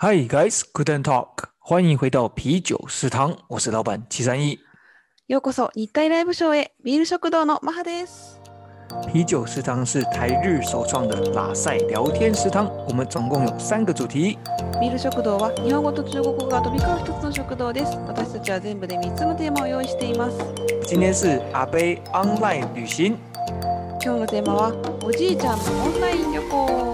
[0.00, 4.60] Hi guys, good and talk，欢迎回到啤酒食堂，我是老板七三一。
[5.26, 8.40] ようこそ日体ライブショーへビール食堂のマハです。
[9.12, 14.38] 啤酒食堂是台日首创的拉塞聊天食堂，我们总共有三个主题。
[14.80, 17.96] ビール食堂は日本語と中国語が飛び交う一つの食堂です。
[18.06, 20.38] 私たちは全部で3つのテーマを用意しています。
[20.86, 23.16] 今天是阿贝 online 旅行，
[24.00, 24.72] 今日のテーマは
[25.02, 26.87] おじいちゃんのオンライン旅行。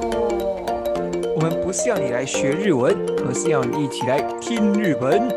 [1.44, 2.96] 我们不是要你来学日文，
[3.28, 5.28] 而是要你一起来听日本。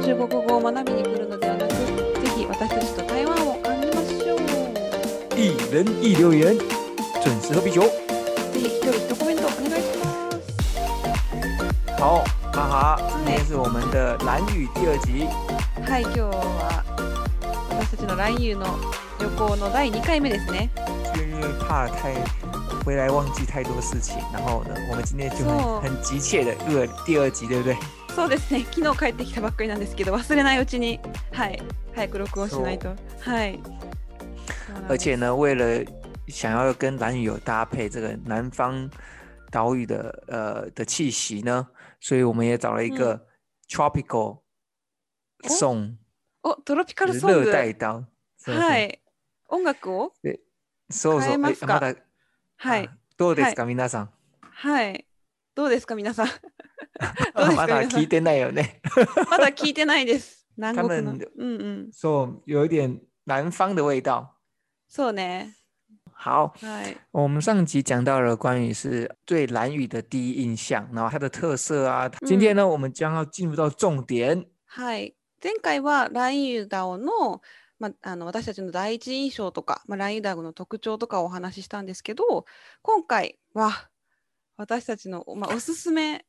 [0.00, 1.76] 中国語を学びに来るのではなく、ぜ
[2.34, 4.38] ひ私たちと台湾を感じましょう。
[5.36, 6.56] 一人一留言，
[7.22, 7.82] 准时喝啤酒。
[7.82, 7.90] ぜ
[8.54, 10.08] ひ一人一コメントお願いしま
[11.98, 12.00] す。
[12.00, 15.28] 好，哈哈，今天是我们的蓝语第二集。
[15.86, 16.82] はい、今日は
[17.68, 18.64] 私たちの LINE の
[19.20, 20.70] 旅行の第2回目ですね。
[21.68, 22.08] 怕太
[22.85, 27.77] 回来忘記太多事情，然後呢，我們今天就そう很很急切的錄了第二集，對不對？
[28.15, 30.99] そうですね昨日帰ってきたばっかりなんですけど忘れないうちに
[31.31, 31.61] はい
[31.93, 32.95] 早く録音しないとは
[33.45, 35.85] いそう なんです而且呢，为了
[36.27, 38.89] 想要跟蓝语有搭配这个南方
[39.51, 41.67] 岛屿的呃的气息呢，
[41.99, 43.25] 所以我们也找了一个
[43.69, 44.41] tropical
[45.43, 45.97] 哦 song，、
[46.41, 48.05] おトロピカ就ルソング是热带岛。
[48.39, 48.99] そうそうはい
[49.49, 50.13] 音楽を
[50.89, 51.29] そうそう。
[51.29, 51.95] 変えますかえまだ
[52.62, 52.86] はい。
[52.86, 54.10] あどうですか、皆さん？
[54.40, 55.04] はい。
[55.56, 56.26] どうですか皆さん？
[57.34, 58.80] どうですかまだ聞いてないよね。
[59.28, 60.46] まだ聞いてないです。
[60.56, 61.12] 南国の。
[61.12, 61.90] うんうん。
[61.92, 64.36] そう、有一点南方的味道。
[64.88, 65.54] そうね。
[66.14, 66.96] 好，はい。
[67.10, 72.08] 我们上集讲到了关于是对蓝屿的第一印象，然后它的特色啊。
[72.24, 74.46] 今天呢，我们将要进入到重点。
[74.66, 75.16] はい。
[75.40, 77.40] 前回はラインユダオの
[77.82, 82.46] まあ、あの私たちの第一印象とか、まあ、ラインユダオの特徴とかをお話ししたんですけど
[82.80, 83.90] 今回は
[84.56, 86.24] 私たちの、まあ、おすすめ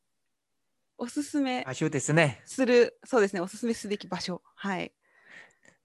[0.97, 4.41] おすすめ場所ですね，するそうですねおすすめすべき場所。
[4.55, 4.91] はい。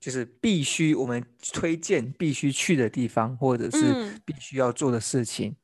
[0.01, 4.21] 就是必须我们推荐必须去的地方，或者是嗯。
[4.25, 5.55] 必须要做的事情。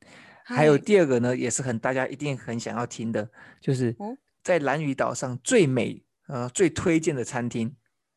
[0.45, 3.27] は还有い第二个呢，也是很大家一定很想要听的，
[3.59, 4.15] 就是哦。
[4.43, 7.75] 在蓝屿岛上最美呃最推荐的餐厅。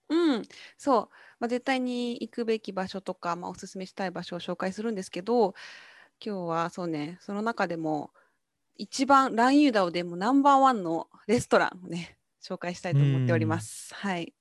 [0.08, 0.44] うん、
[0.78, 1.08] そう、
[1.40, 5.54] まあ、絶対に行くべき場所とか、まあ、おすすめしたい場所を紹介するんですけど
[6.24, 8.10] 今日はそうねその中でも
[8.76, 13.94] 一番ランユーダオでもナンバーワンのレストランをね紹介したいと思っております。
[13.94, 14.32] はい。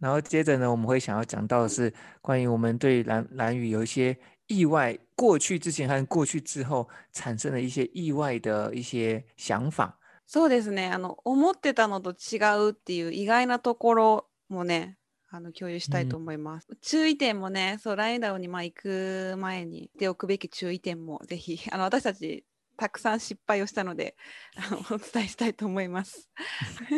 [0.00, 9.98] 然后接着呢，我们会想要讲到的是关于我们对蓝蓝屿有一些意外，过去之前和过去之后产生的一些意外的一些想法。
[10.26, 14.96] そうですねあの思ってたのと違うっていう意外なところもね
[15.36, 16.68] あの共有したいと思います。
[16.80, 22.44] 注意点もねそうランユーダオにまあ行く前にしておくべき注意点もぜひ あの私たち
[22.76, 24.16] たくさん失敗をしたので
[24.56, 26.28] あのお伝えしたいと思います。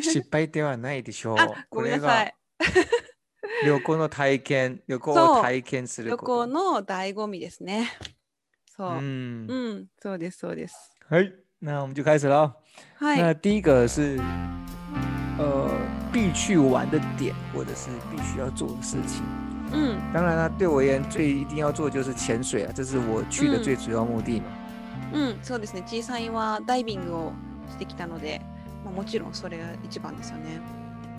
[0.02, 1.66] 失敗ではないでしょう あ。
[1.70, 2.34] ごめんなさい。
[3.64, 6.32] 旅行の体験、旅行を体験する旅こと。
[6.32, 7.90] 行の醍醐味ですね。
[8.66, 8.90] そう。
[8.98, 10.74] 嗯，うん、そうです、そうです。
[11.08, 12.54] 嘿，那我们就开始了哦。
[12.96, 13.18] はい。
[13.22, 14.66] 那第一个是呃
[16.11, 19.23] 必去玩的点，或者是必须要做的事情。
[19.71, 24.45] うん、当然了，对我而言最一定要做的就是潜水啊，这是我去的嗯最主要目的嘛。
[25.13, 25.83] うん、そうですね。
[25.85, 27.31] 小さいはダイビングを
[27.71, 28.41] してきたので、
[28.85, 30.59] まあ、もちろんそれが一番ですよね。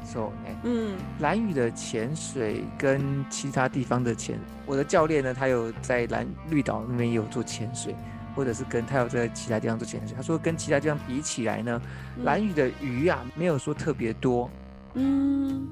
[0.04, 0.56] そうね。
[0.64, 7.96] うん、蓝屿的潜水跟其他地方的潜，我的教练呢，他有在蓝绿岛那边也有做潜水，
[8.36, 10.14] 或者是跟他有在其他地方做潜水。
[10.14, 11.80] 他说跟其他地方比起来呢，
[12.18, 14.50] うん蓝屿的鱼啊没有说特别多，
[14.99, 15.69] うん。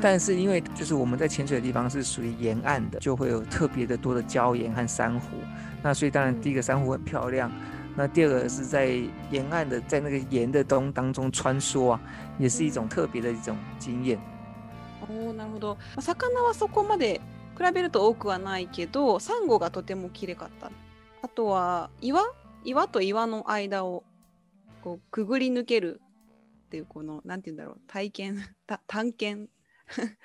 [0.00, 5.36] 但是因为就是我们在潜水的地方是属于沿岸的，就会有特别的多的礁岩和珊瑚。
[5.82, 7.52] 那所以当然第一个珊瑚很漂亮，
[7.94, 8.86] 那第二个是在
[9.30, 12.00] 沿岸的，在那个盐的东当中穿梭啊，
[12.38, 14.18] 也是一种特别的一种经验。
[15.08, 15.76] おーなるほど。
[15.94, 17.20] まあ魚はそこまで
[17.56, 20.70] 比べると多くはないけど、サンゴがとても綺麗かった。
[21.22, 22.22] あとは岩？
[22.64, 24.04] 岩と岩の間を
[24.82, 26.00] こうくぐり抜ける
[26.71, 29.49] っていうこのなんて言うんだろう体験 た探検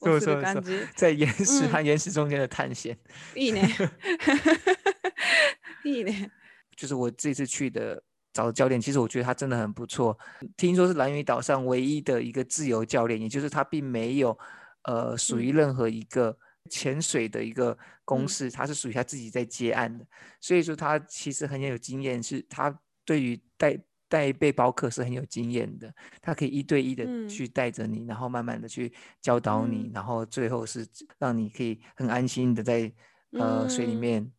[0.00, 0.72] をする感じ。
[0.96, 2.96] 在岩石嗯和岩石中间的探险，
[3.36, 3.68] いいね。
[5.84, 6.30] いいね。
[6.76, 8.02] 就是我这次去的
[8.32, 10.18] 找的教练，其实我觉得他真的很不错。
[10.56, 14.36] 听说是蓝屿岛上唯一的一个自由教练，也就是他并没有
[14.82, 16.36] 呃属于嗯任何一个
[16.68, 20.04] 潜水的一个公嗯司，他是属于他自己在接案的，
[20.40, 23.78] 所以说他其实很有经验，是他对于带。
[24.08, 30.86] 带背包客是很有经验的，他可以一对一的嗯去带着你，然后慢慢的去教导你，嗯然后最后是
[31.18, 32.92] 让你可以很安心的在
[33.32, 34.32] 呃水里嗯面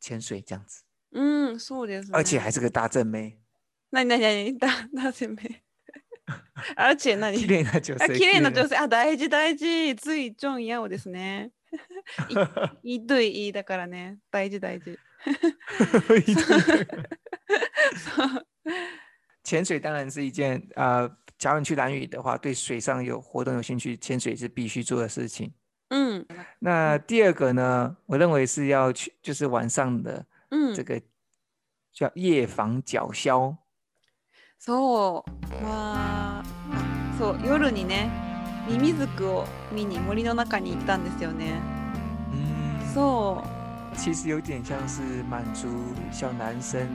[0.00, 0.82] 潜水这样子。
[1.10, 2.16] うん、そうです、ね。
[2.16, 3.38] 而且还是个大正妹。
[3.90, 5.62] なになになにだ、なぜめ。
[6.76, 8.04] あらちえ、なに綺麗な女性。
[8.04, 8.76] あ綺麗な女性。
[8.76, 9.96] あ、大事大事。
[9.96, 11.50] ついちょんやおですね。
[12.82, 14.18] いいどいいいだからね。
[14.30, 14.98] 大事大事。
[17.96, 18.46] そう
[19.44, 21.08] 潜水当然是一件呃，
[21.38, 25.52] 假如你去蓝屿的话，对水上有活动有兴趣，潜水是必须做的事情。
[25.88, 26.26] うん。
[26.58, 30.82] 那第二个呢，我认为是要去，就是晚上的うん这。
[30.84, 31.00] 个
[31.92, 33.56] 叫夜访角鸮。
[34.58, 35.64] そう。
[35.64, 36.44] まあ、
[37.18, 38.08] そう、夜にね、
[38.68, 41.60] ミミズクを見に森の中に行ったんですよね。
[42.32, 43.96] 嗯，そう。
[43.96, 45.66] 其实有点像是满足
[46.12, 46.86] 小男生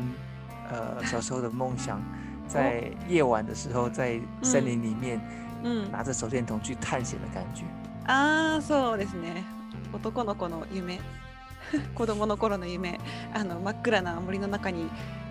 [0.69, 2.01] 呃小时候的梦想，
[2.48, 5.20] 在夜晚的时候在森林里面
[5.62, 5.90] うん。
[5.92, 7.64] 拿着手电筒去探险的感觉。
[8.06, 9.44] ああ、そうですね。
[9.92, 10.98] 男の子の夢。
[11.94, 12.98] 子供の頃の夢。
[13.34, 14.90] あの真っ暗な森の中にま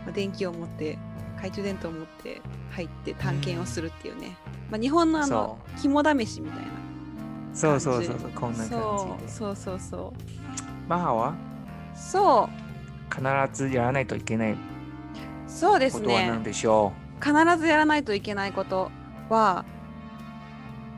[0.10, 0.98] あ電気を持って、
[1.38, 2.42] 懐中電灯を持って
[2.72, 4.36] 入って探検をするっていうね。
[4.70, 6.68] まあ、日本のあの肝試しみたいな。
[7.54, 9.32] そうそうそうそうこんな感そうじで。
[9.32, 10.14] そうそうそ
[10.88, 10.92] う。
[10.92, 11.34] 蛮好啊，
[11.96, 12.68] そう。
[13.10, 13.24] 必
[13.54, 14.56] ずやらないといけない
[15.48, 16.44] そうですことはね何。
[16.44, 16.92] でしょ
[17.22, 18.92] 必ずやらないといけないこと
[19.30, 19.66] は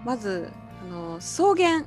[0.06, 0.52] まず
[0.82, 1.86] あの草原う。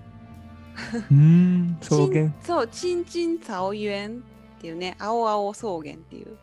[1.10, 2.32] う ん、草原。
[2.40, 3.72] そうチンチン草原っ
[4.60, 6.38] ていうね青青草原っていう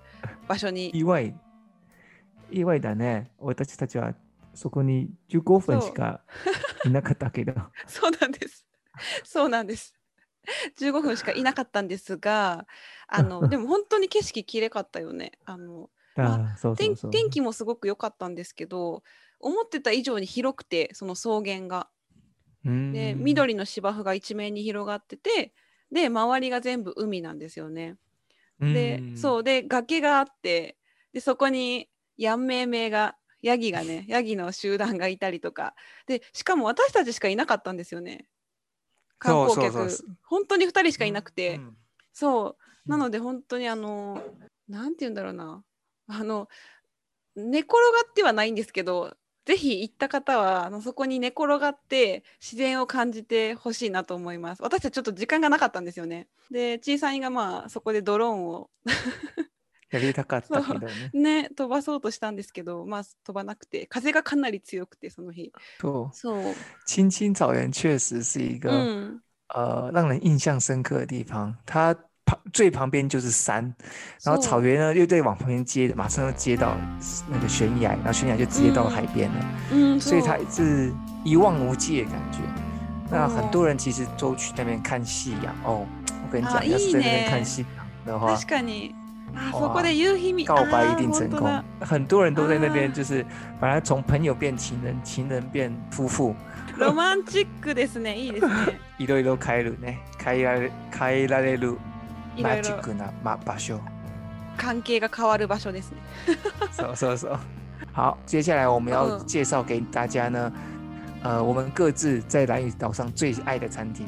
[0.48, 1.36] 場所に意外。
[2.52, 3.32] 意外だね。
[3.40, 4.16] 私たちは
[4.54, 6.22] そこに15分しか
[6.86, 7.54] いなかったけど。
[7.88, 8.66] そうなんです
[9.24, 9.94] そうなんです
[10.78, 12.68] 15分しかいなかったんですが
[13.08, 15.90] あのでも本当に景色きれかったよねあの
[17.12, 19.04] 天気もすごく良かったんですけど
[19.40, 21.90] 思ってた以上に広くてその草原が。
[22.66, 22.92] うん。
[22.92, 25.54] で緑の芝生が一面に広がってて
[25.92, 27.96] で周りが全部海なんですよね。
[28.60, 29.18] でうん。
[29.18, 30.78] そうで崖があって
[31.14, 35.76] でそこにヤンメイメイがヤギがね ヤギの集団がいたりとか。
[36.06, 38.28] でしかも私たちしかいなかったんですよね。
[39.18, 39.90] 観光客。
[40.24, 41.78] 本当に2人しかいなくて、うん
[42.12, 42.90] そう。
[42.90, 44.22] なので本当にあの
[44.68, 45.64] なんて言うんだろうな
[46.10, 46.48] あの
[47.36, 49.16] 寝転がってはないんですけど
[49.46, 58.70] ぜひ行った方はあのそこに寝転がって自然を感じてほしいなと思います私たちちょっと時間がなかったんですよねで小さいがまあそこでドローンを
[59.92, 61.10] やりたかったけどね。
[61.14, 65.52] ね飛ばそうとしたんですけどまあ飛ばなくて風がかなり強くてその日
[65.82, 66.16] そう。
[66.16, 66.44] そう
[66.86, 69.22] 青青草原确实是一个、うん
[69.52, 71.58] 呃让人印象深刻的地方。
[71.66, 71.96] 它
[72.29, 73.75] 旁最旁边就是山，
[74.23, 76.75] 然后そう草原呢又再往旁边接，马上又接到
[77.29, 80.93] 那个悬崖，然后悬崖就直接到海边了，うん所以它そう是
[81.25, 82.39] 一望无际的感觉。
[83.11, 85.87] 那哦很多人其实都去那边看夕阳哦。
[86.09, 88.95] 我跟你啊讲，要是在那边いいね看夕阳的话，確かに
[89.35, 91.65] あ哇そこで夕日見告白一定あー成功本当だ。
[91.81, 93.25] 很多人都在那边，啊就是
[93.61, 96.35] 把他从朋友变情人，情人变夫妇，
[96.79, 98.53] ロマンチックですねいいですね
[98.99, 99.99] いろいろ変えるね。
[100.25, 101.79] 変えられ変えられるマ
[102.40, 103.80] いろいろジックなま場所。
[104.58, 105.98] 関係が変わる場所ですね。
[106.72, 107.40] そうそうそう。
[107.94, 110.52] 好，接下来我们要嗯介绍给大家呢，
[111.24, 114.06] 呃，我们各自在蓝屿岛上最爱的餐厅。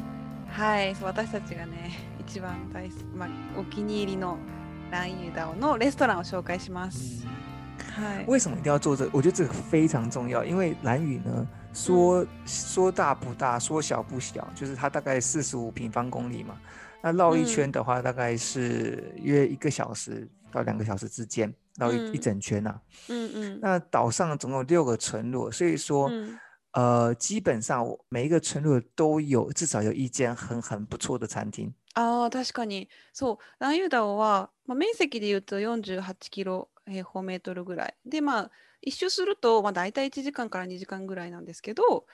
[0.50, 4.38] はい、私たちがね、一番大好き、まあ、お気に入りの
[4.92, 7.26] ランユーダオのレストランを紹介します。
[7.96, 8.26] はい。
[8.28, 9.12] 为什么一定要做这个？
[9.14, 16.56] 我觉得这个非常重要，因为蓝屿呢，说说大不大，说小不小，就是它大概四十五平方公里嘛。
[17.03, 22.81] 那绕一嗯圈的话，大概是约一个小时到两个小时之间，绕一、一嗯整圈啊。
[23.09, 23.61] うんうん。
[23.61, 26.39] 那岛上总有六个村落，所以说，うん
[26.73, 31.73] 呃，基本上我每一个村落都有至少有一间很很不错的餐厅。
[31.95, 32.89] ああ、確かに。
[33.15, 37.95] そう、ランユーダオは、まあ、面積で言うと48キロ平方メートルぐらい。
[38.05, 38.51] で、まあ、
[38.83, 42.05] 一周すると、まあ、大体1時間から2時間ぐらいなんですけど、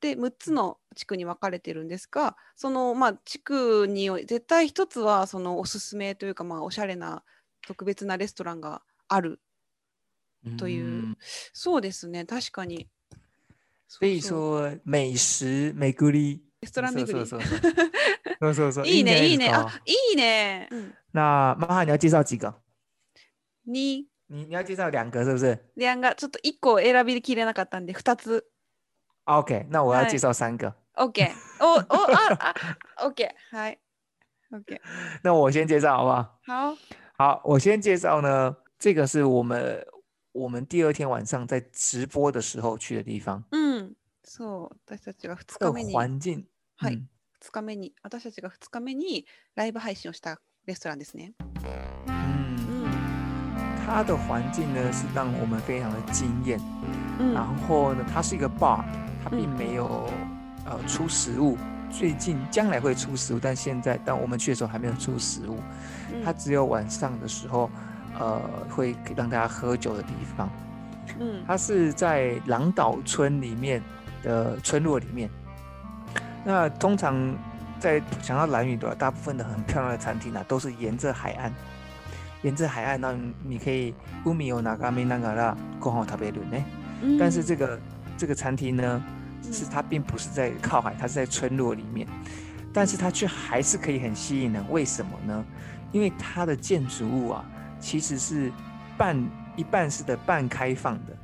[0.00, 7.22] で、6つの地区に分かれてるんですが、その、まあ、地区に絶対一つは、そのおすすめというか、まあ、おしゃれな
[7.66, 9.40] 特別なレストランがある。
[10.58, 11.16] という嗯
[11.54, 12.88] そうですね、確かに。
[13.88, 16.42] 所以说美食美グリ。
[16.60, 17.26] レストラン巡り。
[17.26, 17.40] そう
[18.54, 18.86] そうそう。
[18.86, 19.50] いいね、いいね。
[19.50, 20.68] あ、いいね。
[20.70, 22.52] うん那妈妈你要介绍几个？
[23.66, 25.58] に、你你要介绍两个是不是？
[25.76, 28.44] レアンがちょっと1個選びきれなかったんで、2つ。
[29.25, 30.73] ？OK，那我要はい介绍三个。
[30.93, 31.31] OK。
[31.59, 32.53] お、お、あ、
[32.97, 33.29] あ、OK。
[33.51, 33.79] はい。
[34.51, 34.81] OK。
[35.23, 36.39] 那我先介绍好不好？
[36.45, 36.77] 好。
[37.17, 39.85] 好，我先介绍呢，这个是我们
[40.31, 43.43] 我们第二天晚上在直播的时候去的地方。
[43.51, 43.95] うん。
[44.23, 46.45] そう、私たちが2这个日目に、环境，
[46.77, 47.07] はい嗯
[47.41, 51.33] 2日目に、私たちが2日目にライブ配信をしたレストランですね。
[51.39, 52.89] う嗯，ん。
[53.85, 56.59] 它的环境呢是让我们非常的惊艳。
[57.19, 58.83] うん然后呢，它是一个 bar，
[59.23, 60.09] 它并没有、
[60.65, 61.57] 呃出食物。
[61.91, 65.57] 最近将来会出食物，但现在当我们去的时候还没有出食物。
[66.13, 67.69] うん它只有晚上的时候，
[68.19, 70.49] 呃，会让大家喝酒的地方。
[71.19, 73.81] うん它是在狼岛村里面
[74.21, 75.27] 的村落里面。
[76.45, 77.35] 那通常
[77.79, 81.51] 在想到蓝屿的话大部分的很漂亮的餐厅啊，都是沿着海岸，
[82.43, 86.65] 沿着海岸，那你可以海を眺めながらご飯を食べるね。
[87.01, 87.79] うん但是这个
[88.16, 89.02] 这个餐厅呢，
[89.44, 92.06] 嗯是它并不是在靠海，它是在村落里面，
[92.72, 94.64] 但是它却还是可以很吸引人。
[94.70, 95.44] 为什么呢？
[95.92, 97.44] 因为它的建筑物啊，
[97.78, 98.50] 其实是
[98.96, 99.16] 半
[99.56, 101.16] 一半式的半开放的，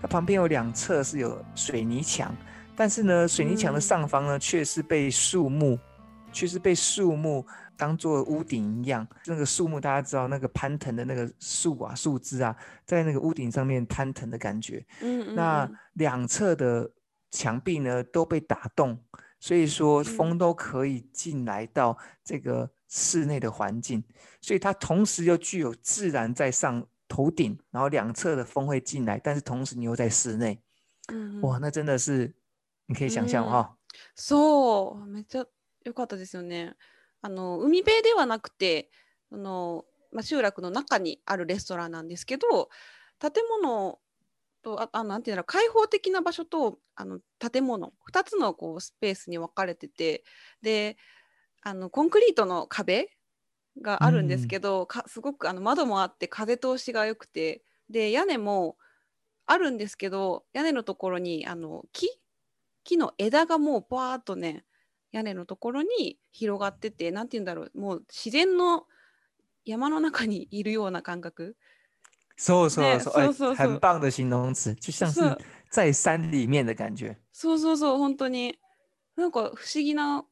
[0.00, 2.34] 它旁边有两侧是有水泥墙，
[2.76, 5.78] 但是呢，水泥墙的嗯上方呢，却是被树木，
[6.32, 9.07] 却是被树木当做屋顶一样。
[9.25, 14.85] 那个树木大家知道，那个攀藤的那个树啊、树枝啊，在那个屋顶上面攀藤的感觉。
[15.01, 16.91] うんうん那两侧的
[17.31, 19.03] 墙壁呢都被打洞，
[19.39, 24.03] 所以说风都可以进来到这个室内的环境，
[24.41, 30.61] 所以它同时又具有自然在上头顶，然后两侧的风会进来，但是同时你又在室内，
[31.09, 32.33] うんうん哇，那真的是
[32.87, 33.77] 你可以想象嗯哈、
[34.15, 35.45] そうめっちゃ
[35.85, 36.75] 良かったですよね。
[37.22, 38.90] あの海辺ではなくて
[39.32, 42.68] あの、まあ、集落の中にあるレストランなんですけど
[43.18, 43.98] 建物
[44.62, 50.24] とああなんていうの開放的な場所とあの建物2つのこうスペースに分かれてて
[50.62, 50.96] で
[51.62, 53.08] あのコンクリートの壁
[53.80, 58.76] があるんですけど、かすごくあの窓もあって風通しが良くてで屋根も
[59.46, 62.08] あるんですけど屋根のところにあの木？
[62.84, 64.64] 木の枝がもうバーっとね
[65.12, 68.86] 屋根のところに広がっててなんて言うんだろうもう自然の
[69.64, 71.56] 山の中にいるような感覚。
[72.36, 73.68] そうそうそう，哎そうそうそう。
[73.68, 75.38] 很棒的形容词，就像是そう。
[75.70, 77.16] 在山里面的感觉。
[77.32, 78.58] そうそうそう本当に。
[79.14, 80.24] なんか不思議な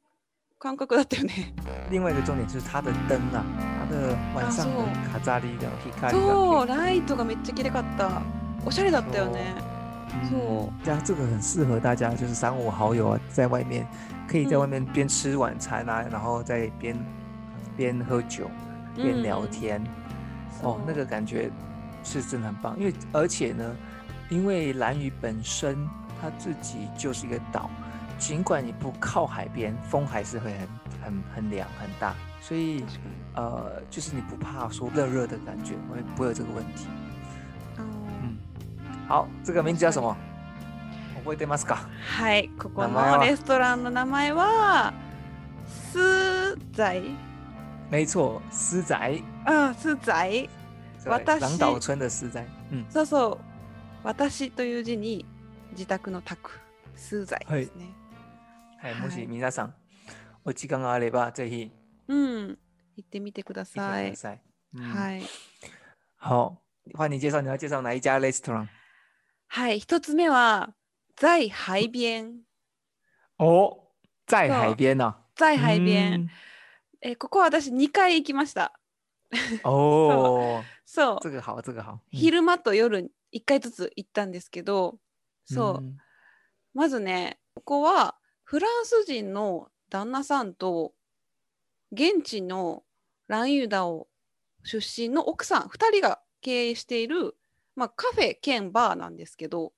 [0.58, 1.54] 感覚だったよね。
[1.90, 3.44] 另外一个重点就是它的灯啊，
[3.78, 5.12] 它的晚上的そう。
[5.12, 5.66] 卡扎利的
[6.00, 8.22] hikari そうがライトがめっちゃ綺麗かった。
[8.64, 9.54] おしゃれだったよね。
[10.29, 13.85] そう嗯，这样这个很适合大家，就是三五好友啊，在外面
[14.27, 16.95] 可以在外面边吃晚餐啊，然后在边
[17.75, 18.49] 边喝酒
[18.95, 19.83] 边聊天，
[20.61, 21.51] 哦，那个感觉
[22.03, 22.79] 是真的很棒。
[22.79, 23.75] 因为而且呢，
[24.29, 25.75] 因为兰屿本身
[26.21, 27.69] 它自己就是一个岛，
[28.17, 30.67] 尽管你不靠海边，风还是会很
[31.03, 36.87] 很很凉很大，所以確かに呃，就是你不怕说热热的感觉，会不会有这个问题？
[39.10, 40.16] 好，这个名字叫什么？
[41.24, 41.88] 覚えてますか？
[42.16, 44.94] はいここのレストランの名前は
[45.92, 47.02] スザイ
[47.90, 49.24] 没错，スザイ
[51.02, 52.08] 对私狼岛村的
[52.88, 53.44] そうそう
[54.04, 55.26] 私という字に
[55.72, 56.60] 自宅の宅
[56.94, 57.86] スザイですね。
[58.78, 59.74] はい、はいもし皆さん
[60.44, 61.72] お時間があればぜひ
[62.06, 62.58] うん
[62.96, 64.14] 行ってみてください
[64.76, 65.22] はい
[66.16, 66.58] 好，
[66.94, 68.68] 换你介绍，你要介绍哪一家 restaurant？
[69.52, 69.80] はい。
[69.80, 70.74] 一つ目は
[71.16, 72.44] 在海边
[73.36, 73.88] 哦，
[74.26, 76.28] 在海边呢、在海边、嗯
[77.02, 78.72] えここは私2回行きました。
[79.64, 81.18] 哦， そう。
[81.20, 82.00] 这个好，这个好。
[82.12, 84.98] 嗯昼間と夜1回ずつ行ったんですけど
[85.46, 85.96] そう、嗯
[86.72, 90.92] まずねここはフランス人の旦那さんと
[91.90, 92.84] 現地の
[93.26, 94.06] ランユダオ
[94.62, 97.36] 出身の奥さん2人が経営している、
[97.80, 99.72] まあ、カフェ兼バーなんですけど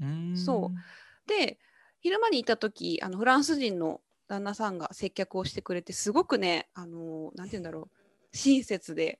[0.00, 1.28] 嗯そう。
[1.28, 1.58] で
[1.98, 9.18] 昼間に行った時あのフランス人の旦那さんが接客をしてくれてすごくねあのなんて言うんだろう親切で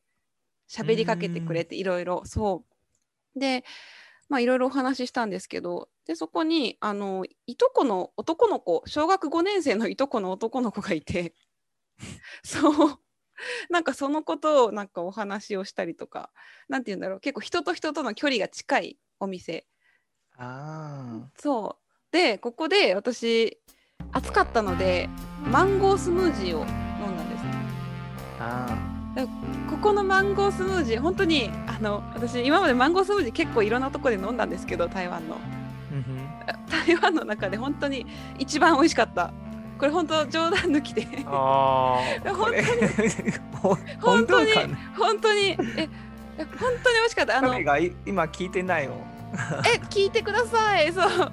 [0.71, 2.65] 喋りかけてくれていろいろそ
[3.35, 3.39] う。
[3.41, 3.65] で
[4.29, 11.35] まあいろいろお話ししたんですけどでそこにあのいとこの男の子小学5年生のいとこの男の子がいて
[12.45, 13.02] そう
[13.71, 16.31] なんかそのことをなんかお話をしたりとか
[16.69, 19.67] なんて言うんだろう結構人と人との距離が近いお店。
[20.39, 21.83] 啊，そう。
[22.13, 23.59] でここで私
[24.13, 25.09] 暑かったので
[25.51, 26.67] マンゴースムージーを飲
[27.11, 27.43] んだんです。
[27.45, 27.51] ね
[28.39, 35.39] 啊，ここのマンゴースムージー本当にあの私今までマンゴースムージー結構いろんなとこで飲んだんですけど台湾の。
[36.69, 38.07] 台湾の中で本当に
[38.39, 39.33] 一番美味しかった
[39.83, 41.05] これ本当冗談抜きで。
[41.27, 42.63] 哦， 本当に。
[44.01, 44.79] 本当かな？
[44.97, 45.41] 本当に。
[45.49, 45.89] ええ
[46.39, 47.39] 本当に美味しかった。
[47.39, 47.59] あの。
[47.59, 48.93] 今聞いてないよ。
[49.67, 50.93] え聞いてください。
[50.93, 51.33] そう。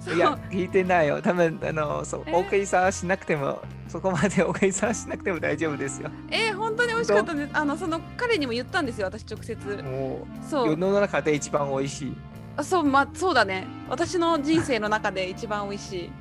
[0.00, 0.14] そう。
[0.14, 1.20] いや聞いてないよ。
[1.20, 2.32] 多分あのそうえ。
[2.32, 6.08] 大食いさしなくてもそこまで大食いさしなくても大丈夫ですよ。
[6.30, 7.50] えー、本当に美味しかったです。
[7.52, 9.54] あのその彼にも言ったんですよ、私直接。
[9.82, 10.68] もそう。
[10.68, 12.16] う世の中で一番美味しい。
[12.56, 13.66] あそうまあそうだね。
[13.90, 16.12] 私の人生の中で一番美味しい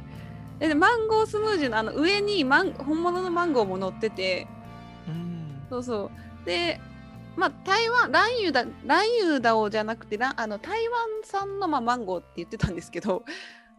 [0.67, 4.47] でマンゴースムージーのあの上にマン本物のマンゴーも乗ってて。
[5.07, 5.61] うん。
[5.69, 6.11] そうそ
[6.43, 6.45] う。
[6.45, 6.79] で
[7.37, 13.23] まあ台湾ランユダランユダオじゃなくてあの台湾産の、まあ、マンゴーって言ってたんですけど。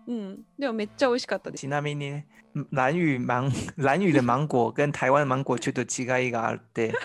[0.09, 0.39] うん。
[0.59, 1.61] でもめっちゃ美味しかったです。
[1.61, 2.27] ちなみにね
[2.73, 6.95] 蓝屿芒蓝屿的芒果跟台湾芒果ちょっと違いがあって。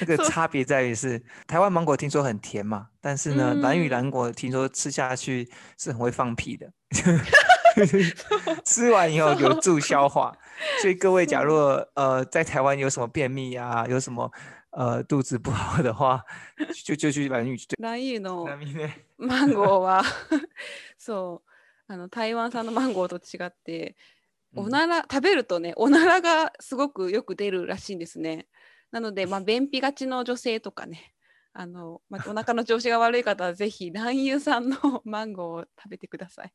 [0.00, 6.68] 那个差别在于是台湾芒果听说很甜嘛，但是呢，蓝屿嗯蓝果听说吃下去是很会放屁的，
[8.64, 10.36] 吃完以后有助消化，
[10.80, 11.54] 所以各位假如
[11.94, 14.30] 呃在台湾有什么便秘啊，有什么
[14.70, 16.22] 呃肚子不好的话，
[16.84, 17.76] 就就去蓝屿最。
[17.78, 18.46] ランユの
[19.18, 20.02] マンゴーは
[20.98, 21.50] そう。
[21.86, 23.94] あの台湾産のマンゴーと違って
[24.56, 28.46] おなら食べるとねおならがすごくよく出るらしいんですね。
[28.90, 31.12] なのでまあ便秘がちの女性とかね
[31.52, 36.52] あの、まあ、お腹の調子が悪い方はぜひ卵油産のマンゴーを食べてください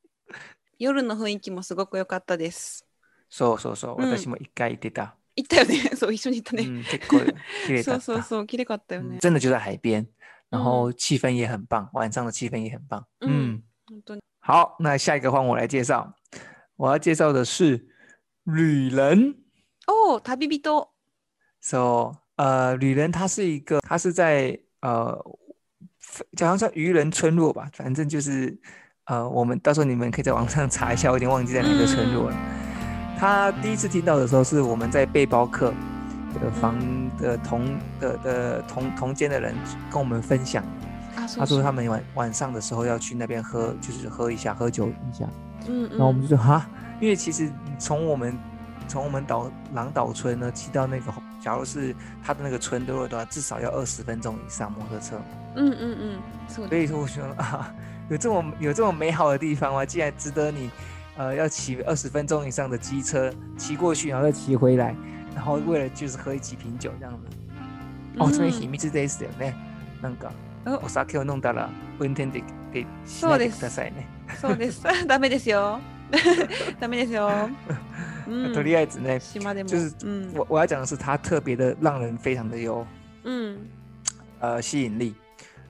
[0.79, 2.85] 夜の雰囲気もすごく良かったです。
[3.29, 4.09] そうそうそう、うん。
[4.09, 5.15] 私も一回行ってた。
[5.35, 5.75] 行ったよね。
[5.95, 7.19] そう一緒に行ったね、嗯，結構
[7.67, 8.01] 綺麗だった。
[8.01, 10.07] そうそうそう綺麗かったよね、嗯真的就在海边，
[10.49, 13.05] 然嗯后气氛也很棒，晚上的气氛也很棒。
[13.19, 13.61] 嗯。
[14.39, 16.13] 好，那下一个换我来介绍，
[16.77, 17.87] 我要介绍的是
[18.45, 19.35] 旅人。
[19.87, 20.87] おお旅人。
[21.61, 25.13] So，呃，旅人它是一个，它是在呃，
[26.39, 28.57] 好像叫渔人村落吧，反正就是
[29.08, 32.36] 呃，我们到时候你们可以在网上查一下，我有点忘记在哪个村落了。
[33.18, 35.72] 他第一次听到的时候，是我们在背包客
[36.40, 36.74] 的房
[37.18, 39.54] 的同的的同同间的人
[39.90, 40.64] 跟我们分享，
[41.16, 45.26] あそう他说そう他们晚晚上的时候要去那边喝，就是喝一下，喝酒一下。
[45.68, 46.66] うん然后我们うん就说哈，
[47.00, 48.36] 因为其实从我们
[48.88, 55.16] 从我们岛狼岛村呢骑到那个，假如是他的那个村落的话，至少要二十分钟以上摩托车。
[55.54, 56.18] うんうんうん
[56.50, 57.72] そう所です以说我说啊，
[58.08, 59.84] 有这么有这么美好的地方吗？
[59.84, 60.70] 竟然值得你
[61.16, 64.94] 呃要骑二十分钟以上的机车骑过去，然后再骑回来，
[65.34, 67.36] 然后为了就是喝几瓶酒这样子。
[68.18, 69.54] 哦，这边秘密ですよね。
[70.00, 70.30] なんか
[70.66, 74.06] おお酒を飲んだら運転ででしそうですないでくださいね。
[74.40, 74.82] そうです。
[75.06, 75.80] ダメですよ。
[76.78, 77.28] ダメですよ。
[78.28, 79.68] うんとりあえずね，島でも。
[79.70, 80.32] 就是うん。
[80.34, 82.86] 我我要讲的是，它特别的让人非常的有
[83.24, 83.58] うん。
[84.40, 85.14] 呃吸引力。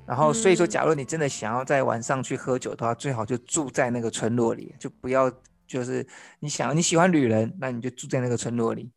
[0.09, 5.31] 然后，所以说，嗯假如你真的想要在晚上去喝酒的话，最好就住在那个村落里，就不要
[5.67, 6.03] 就是
[6.39, 8.91] 你想你喜欢旅人，那你就住在那个村落里，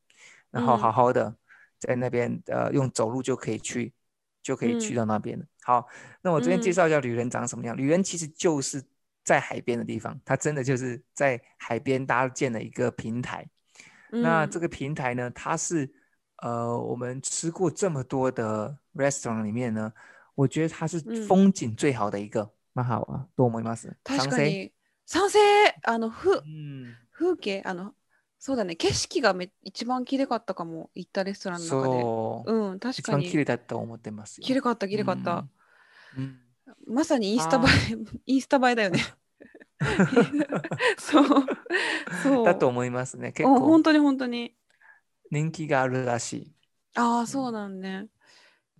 [0.50, 1.36] 然后嗯好好的
[1.78, 3.92] 在那边呃用走路就可以去，
[4.42, 5.44] 就可以去嗯到那边了。
[5.62, 5.86] 好，
[6.22, 7.76] 那我这边介嗯绍一下旅人长什么样。
[7.76, 8.82] 旅人其实就是
[9.22, 13.46] 在海边的地方，它真的就是在海边搭建了一个平台。
[14.08, 15.92] 那这个个平台呢，它是
[16.38, 19.92] 呃，我们吃过这么多的 restaurant 里面呢，
[20.34, 22.50] 我觉得它是嗯风景最好的一个。
[22.74, 23.94] 蛮好啊，どう思います？
[24.02, 24.72] 確かに
[25.04, 25.38] 賛成
[25.84, 27.92] あの風嗯，風景あの
[28.38, 32.00] そうだね景色がめ一番綺麗かったかも行ったレストランの中で。
[32.00, 32.52] そう。
[32.70, 34.46] うん確一番かに綺麗だと思ってますよ。
[34.46, 35.44] 綺麗かった綺麗かった。
[36.16, 36.40] うん。
[36.86, 37.60] まさにインスタ映
[37.92, 39.00] え インスタ映えだよね。
[40.98, 41.46] そう
[42.22, 42.44] そう。
[42.46, 43.32] だと思いますね。
[43.32, 44.54] 結お構本当に本当に。
[45.30, 46.52] 人気があるらしい。
[46.94, 48.06] ああそうなんね。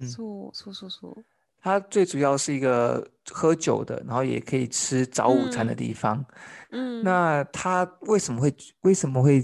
[0.01, 1.25] 嗯そうそうそうそう。
[1.62, 6.26] 它最主要是一个喝酒的，然后也可以吃早午餐的嗯地方。
[6.72, 7.04] うん。
[7.04, 9.44] 那它为什么会为什么会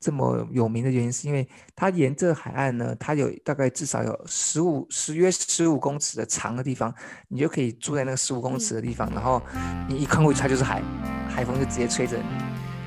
[0.00, 6.92] 这么有名的原因，是因为它沿着海岸呢，它有大概至少有十五十约十五公尺的长的地方，
[7.28, 9.40] 你就可以住在那个十五公尺的地方，然后
[9.88, 10.82] 你一看过去，它就是海，
[11.28, 12.24] 海风就直接吹着你。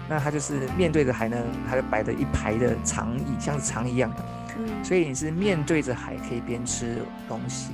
[0.07, 4.25] 那它就是面对着海呢，它就摆着一排的长椅，像是长椅一样的，
[4.59, 7.71] うん所以你是面对着海，可以边吃东西。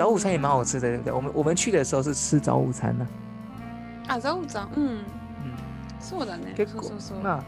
[0.00, 1.12] 早午餐也蛮好吃的，对不对？
[1.12, 3.06] 我们我们去的时候是吃早午餐呢、
[4.08, 4.72] あ、ザオさん。
[4.74, 4.86] うん。
[4.88, 5.02] 嗯。
[6.00, 6.54] そうだね。
[6.56, 7.20] 結構そうそうそう。
[7.20, 7.44] ま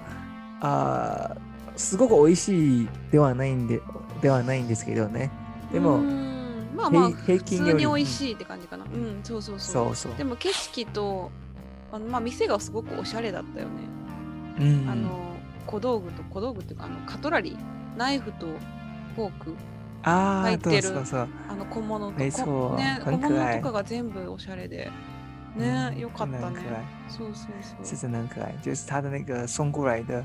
[0.60, 3.80] ああーすごく美味しいではないんで
[4.20, 5.30] ではないんですけどね。
[5.72, 8.84] でも、うんまあまあ、平均より通に美味しいって感じかな。
[8.84, 9.86] うん、そうそうそう。
[9.86, 10.14] そうそう。
[10.18, 11.30] でも景色と、
[11.90, 13.72] あのまあ、店がすごくおしゃれだったよね。
[14.60, 15.08] うんあの、
[15.66, 17.56] 小道具と小道具っていうか、あのカトラリー、
[17.96, 18.46] ナイフと
[19.16, 19.54] フォーク、
[20.02, 20.88] 入ってる。
[21.48, 24.90] あの小物と没こ错ね、小物とかが全部おしゃれで。
[25.54, 26.76] ね、嗯よかったね真的很可。
[26.76, 27.84] 愛そうそうそう。
[27.84, 30.24] 是真的很可爱，就是它的那个送过来的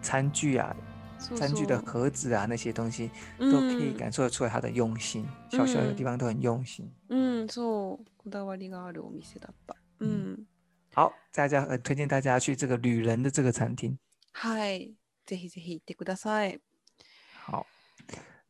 [0.00, 0.74] 餐具啊、
[1.18, 6.90] そう餐具的盒子啊那些东西，う都可以ん感受得出来它的用心，小小的地嗯方都很用心。
[7.10, 9.76] うん、そう、こだわりがあるお店だった。
[10.00, 10.46] ううんん。
[10.94, 13.98] 好，大家呃推荐大家去这个旅人的这个餐厅。
[14.32, 14.94] はい。
[15.26, 16.58] ぜひぜひ行ってください。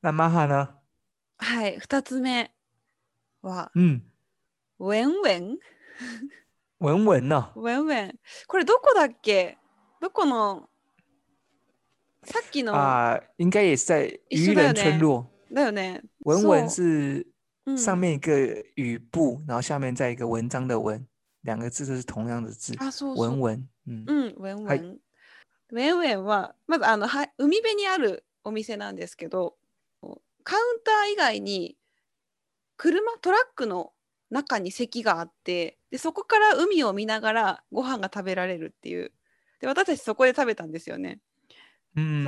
[0.04, 0.68] 好，那呢？
[1.38, 1.78] はい。
[1.78, 2.50] 二つ目
[3.40, 4.02] は、嗯，
[4.78, 5.58] ウェンウェン？
[6.78, 7.52] 文文呢？
[7.56, 8.14] ウェンウェン。
[8.46, 9.56] これどこだっけ？
[10.02, 10.68] どこの？
[12.24, 15.26] さっきの、啊、应该也是在渔人村落。
[15.50, 16.02] だよね。
[16.20, 17.26] 文文是
[17.64, 18.30] うん上面一个
[18.76, 21.06] 雨部，然后下面再一个文章的文，
[21.40, 22.74] 两个字都是同样的字。
[22.74, 23.16] あ、そう。
[23.16, 24.98] 文文，嗯うん、ウェンウはいェン。
[25.70, 29.56] ウェンウェンは、まずあの、は海辺にあるお店なんですけど、
[30.44, 31.76] カウンター以外に
[32.76, 33.92] 車、トラックの
[34.30, 39.12] 中に席があって、でそこから海を見ながらご飯が食べられるっていう。
[39.60, 41.20] で、私たちそこで食べたんですよね。
[41.96, 42.24] 嗯，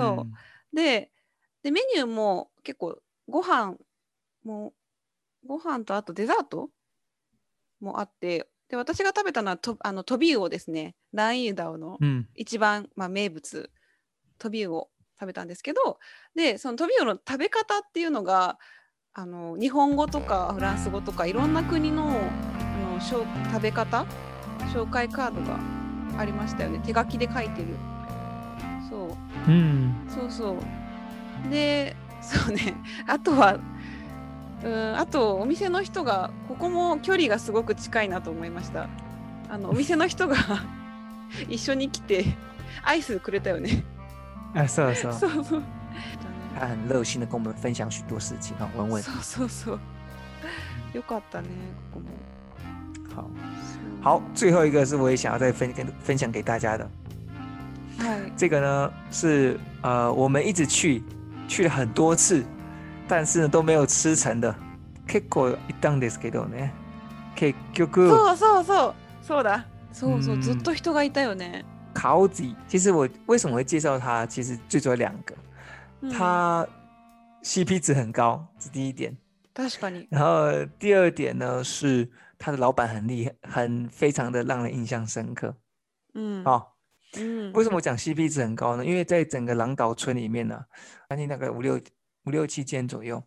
[0.73, 1.11] で、
[1.63, 2.99] でメニューも結構
[3.29, 3.77] ご飯
[4.45, 4.73] も
[5.45, 6.71] ご飯とあとデザート
[7.81, 10.95] もあって、で私が食べたのはとあのトビウオですね。
[11.13, 13.71] ランイーダオの嗯一番、まあ、名物
[14.39, 15.99] トビウオ食べたんですけど
[16.35, 18.59] でそのトビウオの食べ方っていうのが
[19.15, 22.13] あの日本語とかフランス語とかいろんな国のあ
[22.93, 23.25] の食
[23.61, 24.07] べ方
[24.75, 25.59] 紹介カードが
[26.19, 26.81] ありましたよね。
[26.85, 27.69] 手書きで書いてる。
[28.89, 29.11] そう。
[29.49, 30.57] 嗯そうそ
[31.47, 31.51] う。
[31.51, 32.75] でそうね。
[33.07, 33.59] あとは
[34.63, 38.89] うんあとお店の人がここも距離がすごく近いなと思いました。
[39.49, 40.37] あのお店の人が
[41.49, 42.25] 一緒に来て
[42.83, 43.85] アイスくれたよね
[44.54, 45.62] 啊，是啊是 啊，そうそう
[46.60, 49.02] 他很热心的跟我们分享许多事情啊，文文。
[49.02, 49.80] そうそうそう
[50.94, 51.48] よかったね
[51.94, 52.08] ここも
[53.16, 53.30] 好，
[54.04, 56.90] そう好，最后一个是我也想要再分跟分享给大家的，
[58.00, 61.04] はい这个呢是呃我们一直去
[61.48, 62.44] 去了很多次，
[63.08, 64.54] 但是呢都没有吃成的。
[65.08, 66.72] 結構行ったんですけどね。
[67.36, 74.26] 結局そうそうそうそうだそうそううんずっと人がいたよね 烤子，其实我为什么会介绍它？
[74.26, 75.36] 其实最主要两个，
[76.02, 76.68] うん它
[77.44, 79.18] CP 值很高，是第一点。
[79.54, 85.56] 確かに然后第二点呢是它的老板很厉害，很非常的让人印象深刻。
[86.14, 86.68] うん哦，
[87.18, 88.86] うん为什么我讲 CP 值很高呢？
[88.86, 90.64] 因为在整个狼岛村里面呢、
[91.10, 91.80] 餐厅大概五六
[92.26, 93.22] 五六七间左右，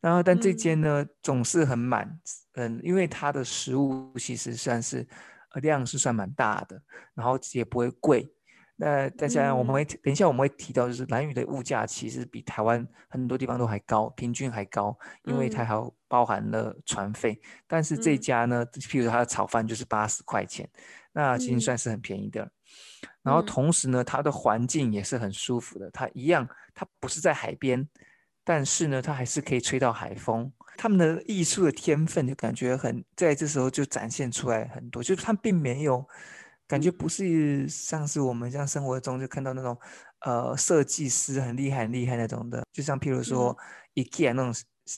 [0.00, 2.20] 然后但这嗯间呢、总是很满，
[2.54, 6.81] 嗯，因为它的食物其实算是呃 量是算蛮大的，
[7.13, 8.33] 然后也不会贵。
[8.77, 17.39] 那再加上我们嗯会、等一下我们会提到，就是蓝屿的物价其实比台湾很多地方都还高，平均还高，因为它嗯还有包含了船费。
[17.67, 20.67] 但是这嗯家呢，譬如它的炒饭就是八十块钱，
[21.11, 22.49] 那其实嗯算是很便宜的了。
[23.21, 25.91] 然后嗯同时呢，它的环境也是很舒服的。
[25.91, 27.87] 它一样，它不是在海边，
[28.43, 30.51] 但是呢，它还是可以吹到海风。
[30.77, 36.07] 他们的艺术的天分就感觉很，在这时候就展现出来很多，就是他并没有
[36.67, 39.77] 感觉不是像是我们像生活中就看到那种
[40.21, 43.55] 呃设计师很厉害很厉害那种的，就像譬如说
[43.95, 44.53] IKEA 那种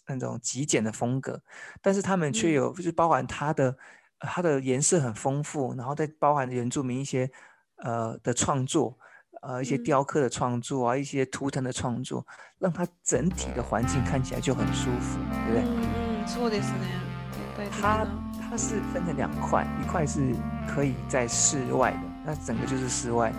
[0.08, 1.42] 那种极简的风格，
[1.82, 2.54] 但是他们却嗯。
[2.54, 3.76] 有就是包含它的
[4.20, 7.30] 呃它的颜色很丰富，然后再包含原住民一些
[7.78, 8.98] 呃的创作。
[9.43, 12.27] 呃，一些嗯雕刻的创作啊，一些图腾的创作，
[12.59, 15.63] 让它整体的环境看起来就很舒服，对不对？
[15.63, 16.99] うんうんそうですね
[17.33, 18.09] 絶対的它な
[18.51, 20.35] 它是分成两块，一块是
[20.67, 23.33] 可以在室外的，那整个就是室外，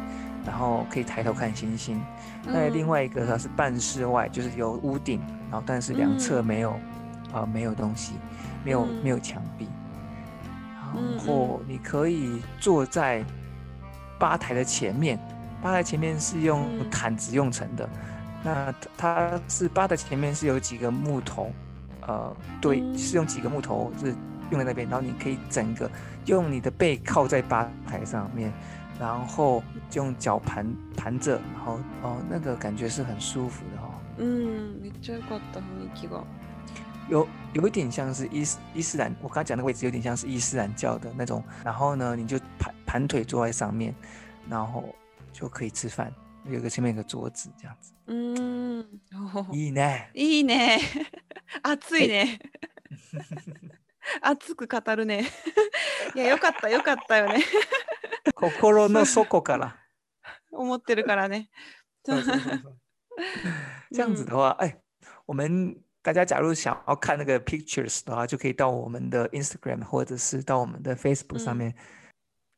[0.45, 2.01] 然后可以抬头看星星。
[2.45, 6.79] 那另うん外一个它是半室外，就是有屋顶，然后但是两侧嗯没有，
[7.33, 8.13] 呃，没有东西，
[8.63, 9.67] 没有没有嗯墙壁，
[10.95, 13.23] 嗯然后你可以坐在
[14.17, 15.19] 吧台的前面，
[15.63, 17.89] 吧台前面是用嗯毯子用成的，
[18.43, 21.51] 那它它是吧台前面是有几个木头，
[22.07, 24.15] 呃，对，是用几个木头是
[24.51, 25.89] 用在那边，然后你可以整个
[26.25, 28.51] 用你的背靠在吧台上面，
[28.99, 33.89] 然后就用脚盘盘着，然后哦，那个感觉是很舒服的哦。
[34.19, 36.23] うんめっちゃ良かった雰囲気が
[37.09, 43.95] 有有一点像是伊斯伊斯兰，我刚刚讲那个位置有点像是伊斯兰教的那种，然后呢，你就盘盘腿坐在上面，
[44.49, 44.83] 然后
[45.34, 50.10] 就可以吃饭，有一个前面有个桌子这样子，うーんおーいいね。
[50.14, 50.78] いいね。
[51.62, 52.38] 熱いね
[54.22, 55.26] 熱く語るね。
[56.14, 57.42] いやよかったよかったよね。
[58.34, 59.76] 心の底から。
[60.52, 61.50] 思ってるからね。
[62.04, 62.78] そうそうそうそう。
[63.92, 64.78] 这样子的话，哎，
[65.26, 71.74] 我们大家假如想要看那个 pictures 的话，就可以到我们的 Instagram 或者是到我们的 Facebook 上嗯面。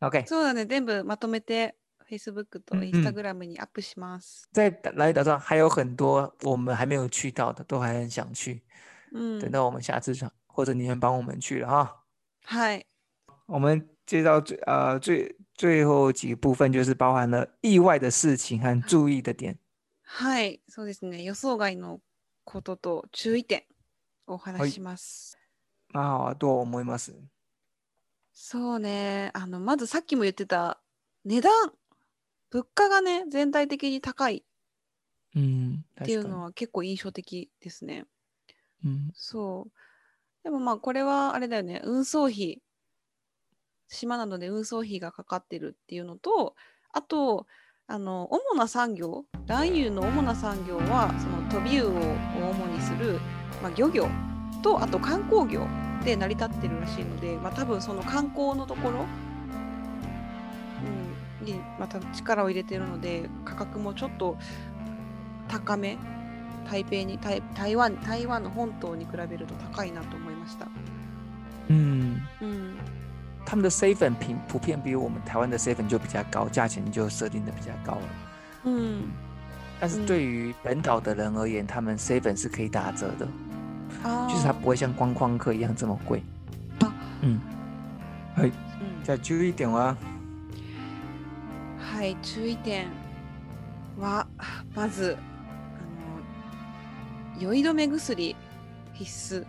[0.00, 0.66] OK，そうだね。
[0.66, 1.74] 全部まとめて
[2.08, 8.62] Facebook と Instagram にアップします在来岛上还有很多我们还没有去到的，都还很想去。
[9.12, 12.04] うん等到我们下次想，或者你们帮我们去了哈。
[12.44, 12.86] はい
[13.46, 19.58] 我们介绍最呃最最后几个部分，就是包含了意外的事情和注意的点。
[20.04, 21.22] はい、そうですね。
[21.22, 22.00] 予想外の
[22.44, 23.64] ことと注意点
[24.26, 25.36] をお話しします。
[25.92, 27.14] 那好、どう思います？
[28.32, 29.30] そうね。
[29.34, 30.78] あの、まずさっきも言ってた
[31.24, 31.52] 値段、
[32.56, 34.42] 物価がね、全体的に高い
[35.34, 38.06] 嗯，っていうのは結構印象的ですね。
[38.82, 38.90] に。
[38.90, 39.70] 嗯そう。
[40.42, 42.62] でもまあこれはあれだよね、運送費、
[43.88, 46.54] 島なので運送費がかかってるっていうのと、
[46.94, 47.46] あと、
[47.88, 51.90] あの主な産業、蘭油の主な産業は、その飛び魚を
[52.52, 53.20] 主にする、
[53.62, 54.08] まあ、漁業
[54.62, 55.66] と、あと観光業
[56.06, 59.02] で成り立ってるらしいので、まあ、多分その観光のところ、う
[60.88, 61.15] ん、
[61.46, 64.36] にまた力を入れてるので、価格もちょっと
[65.48, 65.96] 高め
[66.68, 70.66] 台北に台台湾台湾の本島に比べると高いなと思いました。
[71.68, 72.76] 嗯，うん、
[73.44, 78.02] 他们的 C 粉平普遍比我们台湾的 C 粉就比较高，价钱就设定的比较高了。
[78.64, 79.02] うん、
[79.80, 83.26] 但是嗯对于本岛的人而言，他们 C 粉是可以打折的，
[84.04, 86.22] あー就是它不会像观光客一样这么贵。
[86.80, 86.90] あ
[87.22, 87.38] 嗯，
[88.36, 88.48] はい。
[88.48, 88.52] うん
[89.06, 89.96] じゃあ注意点は、
[91.96, 92.90] はい、注意点
[93.98, 94.28] は
[94.74, 95.16] まず
[97.34, 98.36] あの酔い止め薬
[98.92, 99.46] 必須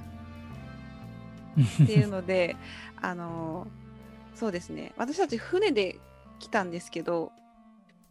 [1.84, 2.56] っていうので
[3.02, 3.68] あの
[4.34, 4.94] そうですね。
[4.96, 6.00] 私たち船で
[6.40, 7.34] 来たんですけど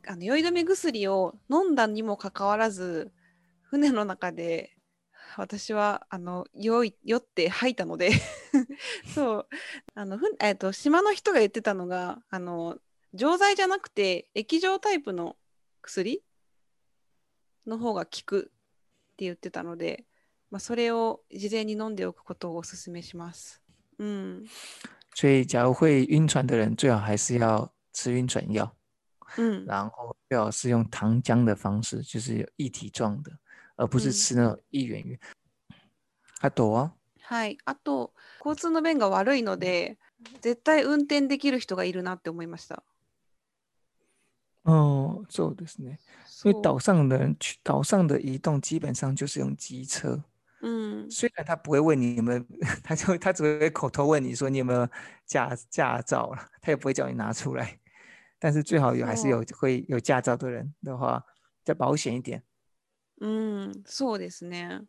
[0.07, 3.13] あの酔い止め薬を飲んだにもかかわらず
[3.63, 4.77] 船の中で
[5.39, 8.11] 私はあの酔い酔って吐いたので
[9.15, 9.49] そう
[9.95, 12.77] あのふん、えっと島の人が言ってたのがあの
[13.15, 15.37] 錠剤じゃなくて液状タイプの
[15.83, 16.23] 薬？
[17.67, 20.05] の方が効くって言ってたので、
[20.51, 23.61] まあ、それを事前に飲んでおくことをお勧めします。
[23.99, 24.45] うん。
[25.15, 28.71] 所以假如会晕船的人，最好还是要吃晕船药，
[29.37, 29.67] うん。
[29.67, 33.33] 然后最好是用糖浆的方式，就是有液体状的，
[33.77, 35.19] 而不是嗯吃那种一元元。
[36.41, 36.93] あとは、
[37.23, 37.59] はい。
[37.65, 39.99] あと、交通の便が悪いので、
[40.43, 42.85] 絶対運転できる人がいるなって思いました。
[44.67, 45.99] 哦，そうですね。
[46.45, 50.23] 因そう为岛上的人去岛上的移动基本上就是用机车，
[50.61, 51.11] うん。
[51.11, 52.45] 虽然他不会问你有没有，
[52.83, 54.89] 他就他只会口头问你说你有没有
[55.25, 57.79] 驾驾照了，他也不会叫你拿出来。
[58.39, 61.21] 但是最好有还是有会有驾照的人的话，
[61.65, 62.43] 比较保险一点。
[63.21, 63.83] うん。
[63.87, 64.85] そうですね。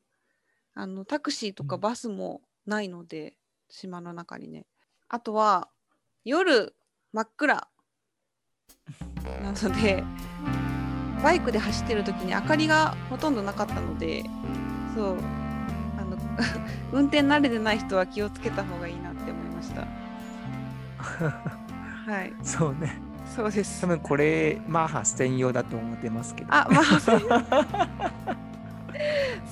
[0.74, 3.38] あの、タクシーとかうんバスもないので、
[3.70, 4.66] 島の中にね。
[5.08, 5.70] あとは、
[6.26, 6.76] 夜
[7.14, 7.70] 真っ暗
[9.44, 10.04] なので、
[11.24, 14.24] バイクで走ってる時に明かりがほとんどなかったので、
[14.96, 15.18] そう、
[15.98, 16.18] あの
[16.92, 19.88] 運転慣れてない人は気をつけた方がいいなって思いました。
[22.12, 23.00] はい、そうね。
[23.36, 23.88] そうです多。
[23.88, 26.54] 分これマッハ専用だと思ってますけど。
[26.54, 27.22] あ、まあ、そう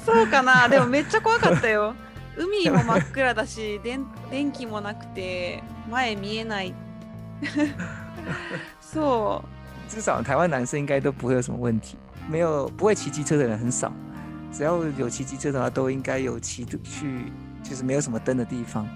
[0.05, 0.69] そうかな。
[0.69, 1.93] でもめっちゃ怖かったよ。
[2.37, 6.73] 海も真っ暗だし、電電気もなくて、前見えない。
[8.95, 9.91] そう。
[9.93, 11.95] 至少台湾男生应该都不会有什么问题，
[12.27, 13.91] 没有不会骑机车的人很少，
[14.51, 17.31] 只要有骑机车的话，都应该有骑去，
[17.61, 18.87] 就是没有什么灯的地方。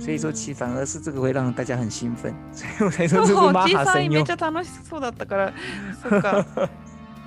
[0.00, 4.32] 所以说うん骑反而是这个会让大家很興奮，所以我才说这是マハ専用めっち。
[4.32, 5.52] ゃ楽しそうだったから、
[6.02, 6.44] そっか。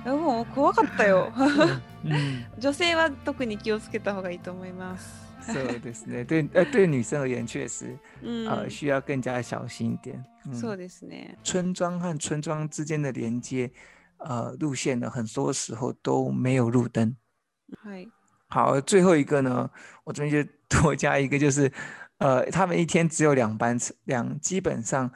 [0.04, 1.32] でも怖かったよ。
[2.04, 5.27] 嗯，女性は特に気をつけた方がいいと思います。
[5.47, 6.23] そうですね。
[6.23, 10.23] 对，呃，对女生而言，确实うん、呃需要更加小心一点。
[10.45, 11.35] 嗯そうですね。
[11.43, 13.71] 村庄和村庄之间的连接，
[14.17, 17.15] 呃，路线呢，很多时候都没有路灯。
[17.81, 18.09] はい。
[18.47, 19.69] 好，最后一个呢，
[20.03, 21.71] 我这边就多加一个，就是，
[22.19, 25.11] 呃，他们一天只有两班车，两基本上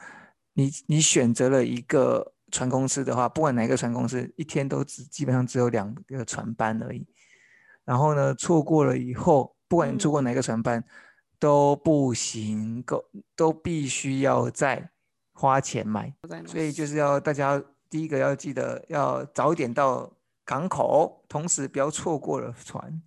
[0.54, 7.06] 你你选择了一个船公司的话，不管哪一个船公司，一天都只基本上只有两个船班而已。
[7.84, 10.82] 然后呢，错过了以后， 不管你错过哪个船班，
[11.38, 13.04] 都不行，够
[13.36, 14.90] 都必须要再
[15.32, 16.14] 花钱买。
[16.22, 20.12] ございます所以就是要大家第一个要记得要早一点到
[20.44, 23.02] 港口，同时不要错过了船。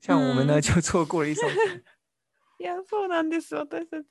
[0.00, 1.82] 像我们呢，嗯就错过了一艘 船。
[2.58, 4.06] いや、そうなんです、私たち。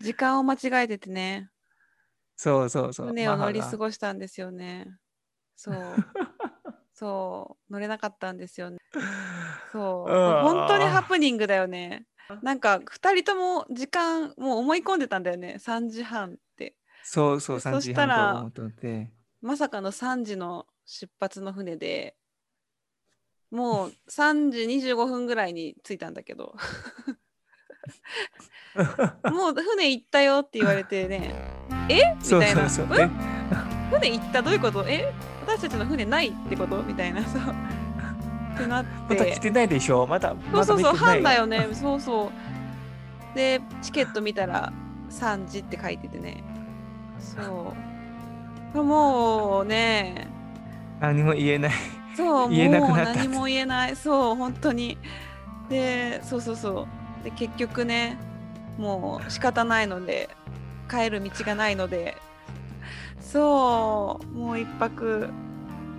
[0.00, 1.50] 時間を間違えててね、
[2.36, 3.06] そうそうそう。
[3.08, 4.86] 船を乗り過マハごしたんですよね。
[5.54, 5.74] そう。
[6.93, 8.77] そう、乗れなかったんですよね。
[9.71, 10.11] そう。
[10.43, 12.05] 本当にハプニングだよね。
[12.41, 15.55] なんか、2人とも時間、もう思い込んでたんだよね。
[15.59, 16.75] 3時半って。
[17.03, 19.11] そうそう、そ3時半したらと思ってて。
[19.41, 22.15] まさかの3時の出発の船で、
[23.51, 26.55] もう3時25分ぐらいに着いたんだけど。
[29.29, 31.35] もう船行ったよって言われてね
[31.89, 32.15] え？
[32.15, 34.41] みたいな船行った？
[34.41, 34.85] どういうこと？
[34.87, 35.13] え？
[35.45, 37.41] 私たちの船ないってことみたいなそう。
[37.41, 40.05] ってなっまだ来ててないでしょ？
[40.07, 41.67] まだ、そうそうそう半だよね。
[41.73, 43.35] そうそう。
[43.35, 44.71] でチケット見たら
[45.09, 46.43] 3時って書いててね。
[47.19, 47.73] そ
[48.75, 48.83] う。
[48.83, 50.27] もうね。
[50.99, 51.71] 何も言えない。
[52.15, 53.15] そう言えなくもうなった。
[53.15, 53.95] 何も言えない。
[53.95, 54.97] そう本当に。
[55.69, 56.87] でそうそうそ
[57.21, 57.23] う。
[57.23, 58.17] で結局ね
[58.77, 60.29] もう仕方ないので
[60.89, 62.17] 帰る道がないので
[63.33, 65.29] そうもう一泊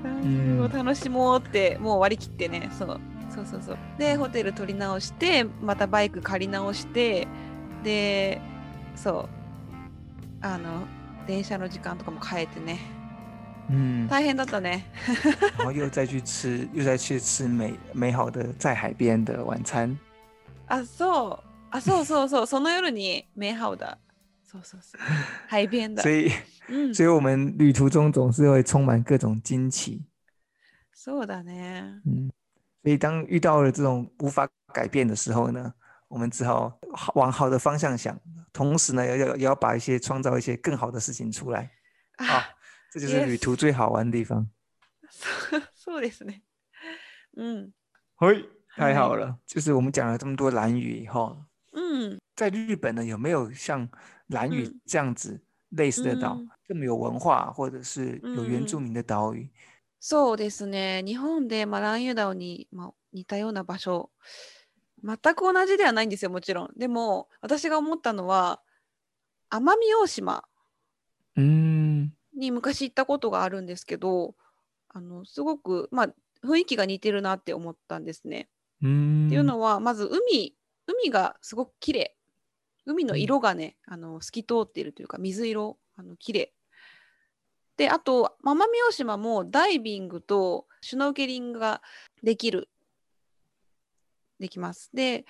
[0.06, 3.00] んを楽しもうってもう割り切ってねそう
[3.34, 7.26] そうそうそうでホテル取り直してまたバイク借り直して
[7.82, 8.40] で
[8.94, 9.28] そ
[10.42, 10.86] うあの
[11.26, 12.78] 電車の時間とかも変えてね
[13.70, 14.86] 嗯，大変だったね
[15.58, 19.98] 然后又再去吃，又再去吃美美好的在海边的晚餐。
[20.68, 21.44] あ、そう。
[21.70, 22.46] あ、そうそうそう。
[22.46, 23.78] その夜にメハウ
[24.53, 24.53] だ。
[24.53, 25.01] そうそうそう。
[25.47, 26.11] 海边だ所。
[26.11, 26.31] 以，
[26.69, 26.93] うん。
[26.93, 30.05] 所以我们旅途中总是会充满各种惊奇。
[30.95, 32.01] そうだね。
[32.05, 32.31] 嗯，
[32.83, 35.73] 所以当遇到了这种无法改变的时候呢，
[36.07, 38.19] 我们只好好往好的方向想，
[38.51, 41.71] 同时呢，要要也要把一些创造一些更好的事情出来
[42.17, 42.43] 啊あ、
[42.91, 44.49] 这就是旅途最好玩的地方。
[45.09, 46.41] そうそうですね。
[47.37, 47.71] うん。
[48.15, 49.39] 嘿，太好了！
[49.47, 52.19] 就是我们讲了这么多蓝语以后，うん。
[52.34, 53.88] 在日本呢，有没有像
[54.28, 59.48] 蓝语嗯这样子类似的岛，嗯这么有文化或者是有原嗯住民的岛屿？
[60.00, 61.02] そうですね。
[61.02, 64.10] 日本で、まあ、ランユダオに、まあ、似たような場所、
[65.02, 66.72] 全く同じではないんですよ、もちろん。
[66.76, 68.60] でも、私が思ったのは、
[69.50, 70.44] 奄美大島
[71.36, 74.34] 嗯に昔行ったことがあるんですけど、
[74.88, 78.48] あのすごく、まあ、雰囲気が似てるなって思ったんですね。
[78.82, 80.54] 嗯，っていうのはまず海
[80.86, 82.16] 海がすごく綺麗
[82.86, 86.52] 海の色がね、あの透き通っているというか水色あの綺麗。
[87.76, 91.82] であと奄美大島もダイビングとシュノーケリングが
[92.22, 92.68] できる。
[94.38, 94.90] できます。
[94.94, 95.24] で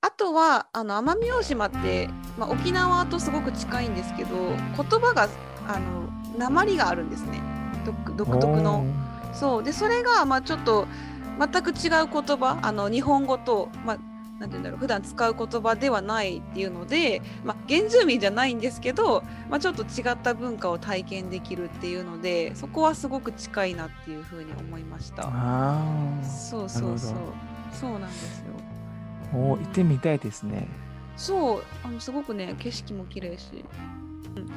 [0.00, 4.30] あとはあの奄美大島って、まあ、沖縄とすごく近いんですけど
[4.76, 5.28] 言葉が
[5.68, 7.42] あの鉛があるんですね。
[7.84, 8.84] 独独特の。
[9.34, 9.62] そう。
[9.62, 10.86] でそれがまあちょっと
[11.38, 12.58] 全く違う言葉。
[12.62, 13.98] あの日本語と、まあ、
[14.40, 25.24] なんて言うんだろう普段使う言葉ではないっていうので、まあ、原住民じゃないんですけど、まあ、ちょっと違った文化を体験できるっていうのでそこはすごく近いなっていうふうに思いました。
[25.26, 25.84] あ
[26.22, 27.16] そうそうそう
[27.70, 28.46] そうなんですよ。
[29.34, 30.66] あ、お行ってみたいですね。
[31.16, 33.62] そうあのすごくね景色も綺麗し。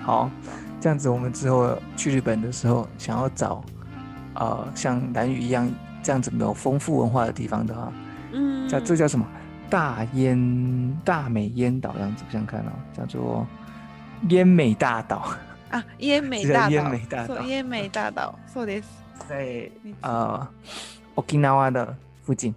[0.06, 0.30] 好，
[0.80, 3.62] 这样子我们之后去日本的时候，想要找
[4.36, 5.70] 呃像蓝屿一样
[6.02, 7.92] 这样子有丰富文化的地方的话，
[8.32, 9.26] うん叫这叫什么？
[9.73, 13.47] 大烟大美烟岛样子，我想想看哦，叫做
[14.29, 15.37] 烟美大岛，
[15.71, 17.29] あイエンメイ是大烟美大島。
[17.29, 18.89] 岛そうイエンメイ大島そうです。
[19.29, 20.49] 在没错呃
[21.17, 22.55] Okinawa 的附近。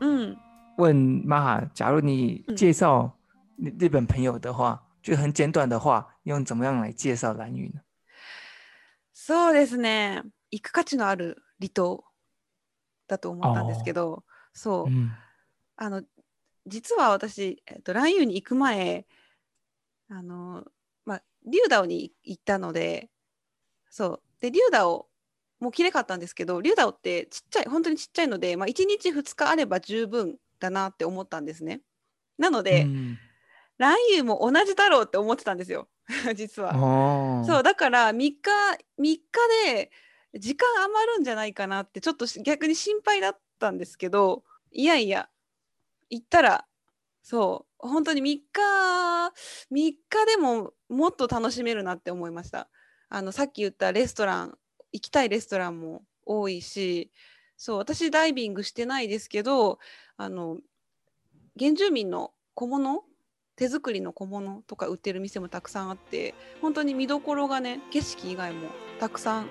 [0.00, 0.36] うん。
[0.76, 3.16] 问玛哈，假如你嗯介绍
[3.56, 7.80] 日日本朋友的话，就很简短的话，用怎么样来介绍蓝屿呢？
[9.14, 10.22] そうですね。
[10.50, 12.04] 行く価値のある離島
[13.06, 15.12] だと思ったんですけど、そう、嗯
[15.76, 16.02] あの
[16.65, 19.05] 実は私、えっと、蘭遊に行く前、
[20.09, 20.65] あの、
[21.05, 23.09] まあ、リュウダオに行ったので、
[23.89, 24.21] そう。
[24.39, 25.09] で、リュウダオ
[25.59, 31.81] も綺麗かったんですけど、リュウダオってちっちゃい、本当にちっちゃいので、まあ、1日2日あれば十分だなって思ったんですね。
[32.37, 33.17] なので、嗯
[33.77, 35.89] 蘭遊も同じだろうって思ってたんですよ、
[36.35, 36.73] 実は。
[36.75, 39.21] 哦，そうだから3日3日
[39.65, 39.91] で
[40.35, 45.29] 時間余るんじゃないかなってちょっとし逆に心配だったんですけどいやいや
[46.13, 46.65] 行ったら
[47.23, 48.43] そう本当に3日
[49.71, 49.95] 3日
[50.27, 52.69] でももっと楽しめるなって思いました。
[53.09, 54.57] あのさっき言ったレストラン
[54.91, 57.11] 行きたいレストランも多いし
[57.57, 59.77] そう私ダイビングしてないですけど
[60.17, 60.57] あの
[61.59, 63.03] 原住民の小物
[63.55, 69.47] 手作りの小物とか売ってる店もたくさんあって本当に見どころがね景色以外もたくさん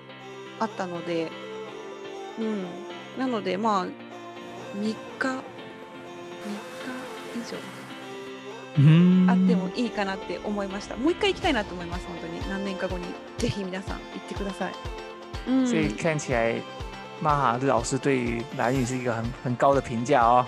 [0.59, 1.31] あったので
[2.41, 2.65] うん。
[3.19, 3.87] なのでまあ
[4.77, 5.52] 3日
[7.35, 7.57] 以上。
[8.75, 10.97] 嗯あってもいいかなって思いました。
[10.97, 12.41] もう一回行きたいなと思います本当に。
[12.49, 13.05] 何年か後に。
[13.39, 14.73] ぜひ皆さん行ってください、
[15.49, 16.55] うん、所以看起来
[17.21, 20.47] 玛哈老师对于蓝屿是一个很很高的评价哦。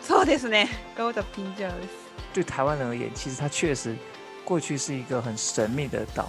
[0.00, 0.68] そうですね。
[0.96, 1.90] ガオタピンジャーです。
[2.32, 3.96] 对台湾人而言，其实它确实
[4.44, 6.28] 过去是一个很神秘的岛，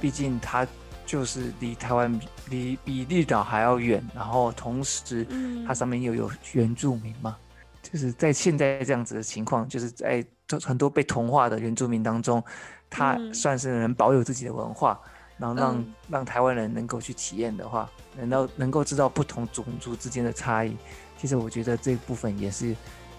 [0.00, 0.66] 毕竟它
[1.04, 7.36] 就是离台湾离比绿岛还要远，然后同时うん它上面又有原住民嘛，
[7.83, 10.23] 就是在现在这样子的情况，就是在
[10.63, 12.43] 很多被同化的原住民当中，
[12.89, 14.99] 他嗯算是能保有自己的文化，
[15.37, 20.75] 然后让、嗯让台湾人能够去体验的话，能够能够知道不同种族之间的差异。
[21.17, 22.75] 其实我觉得这部分也是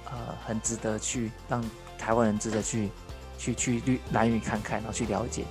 [0.07, 1.64] 呃很值得去让
[1.99, 2.88] 台湾人值得去
[3.38, 5.45] 去去绿蓝屿看看，然后去了解。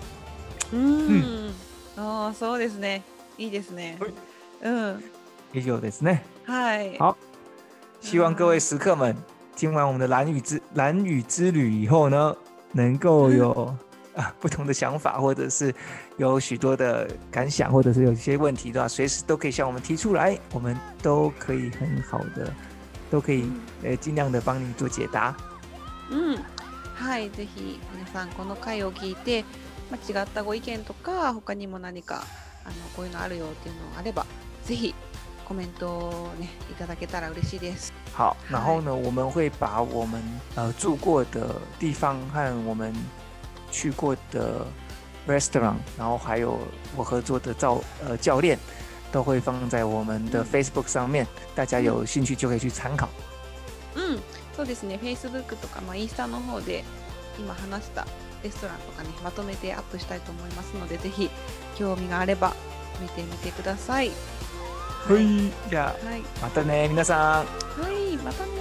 [0.71, 1.51] うん。
[1.97, 3.01] ああ、そうですね。
[3.37, 4.13] いいですねはい。
[4.63, 5.03] うん。
[5.53, 6.19] 也有的是呢。
[6.45, 6.97] はい。
[6.99, 7.15] 好
[8.03, 9.15] 希望各位食客们
[9.55, 12.35] 听完我们的蓝屿之蓝屿之旅以后呢，
[12.71, 13.75] 能够有
[14.15, 15.73] 啊不同的想法，或者是
[16.17, 22.53] 有许多的感想，或者是有一些问题的话，随时都可以向我们提出来，我们都可以很好的，
[23.11, 23.51] 都可以
[23.83, 25.35] 呃尽量的帮你做解答。
[26.09, 26.39] うん。
[26.95, 27.29] はい。
[27.31, 29.45] ぜひ皆さんこの回を聞いて、
[29.89, 32.23] まあ、違ったご意見とか、他にも何か
[32.65, 34.25] あのこういうのあるよっていうのがあれば、
[34.65, 34.93] ぜひ
[35.44, 37.92] コメントをねいただけたら嬉しいです。
[38.16, 40.22] 好，然后呢，我们会把我们
[40.54, 42.92] 呃住过的地方和我们
[43.70, 44.66] 去过的
[45.26, 46.58] restaurant，然后还有
[46.96, 48.58] 我合作的教呃教练，
[49.12, 53.08] 都会放在我们的嗯 Facebook 上面，大家有兴趣就可以去参考。
[53.96, 54.20] うん、
[54.56, 56.84] そうですね、Facebook とか、まあ、インスタの方で
[57.38, 58.06] 今話した
[58.42, 61.30] レストランとかね、まとめてアップしたいと思いますので、ぜひ
[61.76, 62.54] 興味があれば
[63.00, 64.10] 見てみてください。
[65.06, 67.44] はい、じゃあはい、またね皆さは
[67.90, 68.52] い、またね。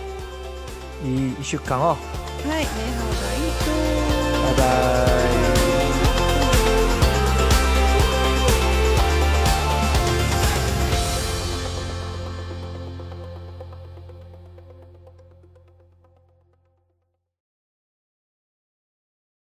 [1.04, 1.90] んいい一週間を。
[1.90, 2.66] はい、ね、
[2.98, 5.63] ハワがいいバイバイ。